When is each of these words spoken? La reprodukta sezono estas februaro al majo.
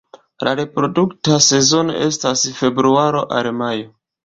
La 0.45 0.53
reprodukta 0.59 1.37
sezono 1.49 1.99
estas 2.07 2.47
februaro 2.65 3.25
al 3.39 3.55
majo. 3.63 3.89